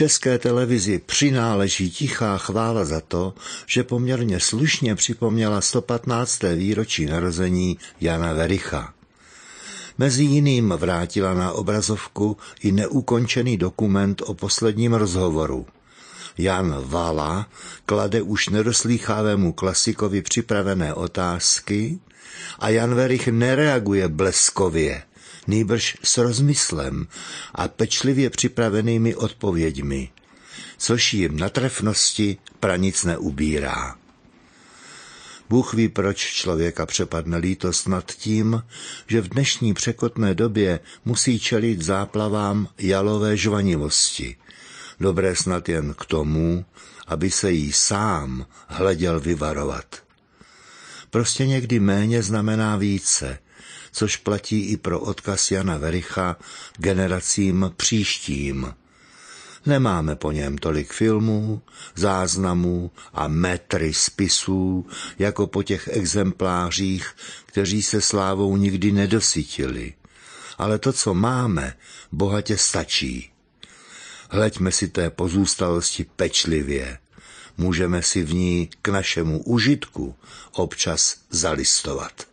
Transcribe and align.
České 0.00 0.38
televizi 0.38 0.98
přináleží 1.06 1.90
tichá 1.90 2.38
chvála 2.38 2.84
za 2.84 3.00
to, 3.00 3.34
že 3.66 3.82
poměrně 3.84 4.40
slušně 4.40 4.94
připomněla 4.94 5.60
115. 5.60 6.42
výročí 6.42 7.06
narození 7.06 7.78
Jana 8.00 8.32
Vericha. 8.32 8.94
Mezi 9.98 10.24
jiným 10.24 10.68
vrátila 10.76 11.34
na 11.34 11.52
obrazovku 11.52 12.36
i 12.60 12.72
neukončený 12.72 13.56
dokument 13.56 14.22
o 14.26 14.34
posledním 14.34 14.94
rozhovoru. 14.94 15.66
Jan 16.38 16.76
Vala 16.84 17.46
klade 17.86 18.22
už 18.22 18.48
nedoslýchávému 18.48 19.52
klasikovi 19.52 20.22
připravené 20.22 20.94
otázky 20.94 21.98
a 22.58 22.68
Jan 22.68 22.94
Verich 22.94 23.28
nereaguje 23.28 24.08
bleskově, 24.08 25.02
nýbrž 25.46 25.96
s 26.02 26.18
rozmyslem 26.18 27.06
a 27.54 27.68
pečlivě 27.68 28.30
připravenými 28.30 29.14
odpověďmi, 29.14 30.10
což 30.78 31.14
jim 31.14 31.36
na 31.38 31.48
trefnosti 31.48 32.36
pranic 32.60 33.04
neubírá. 33.04 33.96
Bůh 35.48 35.74
ví, 35.74 35.88
proč 35.88 36.18
člověka 36.18 36.86
přepadne 36.86 37.36
lítost 37.36 37.88
nad 37.88 38.12
tím, 38.12 38.62
že 39.06 39.20
v 39.20 39.28
dnešní 39.28 39.74
překotné 39.74 40.34
době 40.34 40.80
musí 41.04 41.40
čelit 41.40 41.82
záplavám 41.82 42.68
jalové 42.78 43.36
žvanivosti. 43.36 44.36
Dobré 45.00 45.36
snad 45.36 45.68
jen 45.68 45.94
k 45.94 46.04
tomu, 46.04 46.64
aby 47.06 47.30
se 47.30 47.52
jí 47.52 47.72
sám 47.72 48.46
hleděl 48.68 49.20
vyvarovat. 49.20 50.02
Prostě 51.10 51.46
někdy 51.46 51.80
méně 51.80 52.22
znamená 52.22 52.76
více, 52.76 53.38
což 53.92 54.16
platí 54.16 54.60
i 54.60 54.76
pro 54.76 55.00
odkaz 55.00 55.50
Jana 55.50 55.78
Vericha 55.78 56.36
generacím 56.76 57.72
příštím. 57.76 58.74
Nemáme 59.66 60.16
po 60.16 60.32
něm 60.32 60.58
tolik 60.58 60.92
filmů, 60.92 61.62
záznamů 61.94 62.90
a 63.12 63.28
metry 63.28 63.94
spisů, 63.94 64.86
jako 65.18 65.46
po 65.46 65.62
těch 65.62 65.88
exemplářích, 65.92 67.10
kteří 67.46 67.82
se 67.82 68.00
slávou 68.00 68.56
nikdy 68.56 68.92
nedosytili. 68.92 69.94
Ale 70.58 70.78
to, 70.78 70.92
co 70.92 71.14
máme, 71.14 71.74
bohatě 72.12 72.56
stačí. 72.56 73.30
Hleďme 74.30 74.72
si 74.72 74.88
té 74.88 75.10
pozůstalosti 75.10 76.04
pečlivě. 76.16 76.98
Můžeme 77.58 78.02
si 78.02 78.22
v 78.22 78.34
ní 78.34 78.70
k 78.82 78.88
našemu 78.88 79.42
užitku 79.42 80.14
občas 80.52 81.16
zalistovat. 81.30 82.26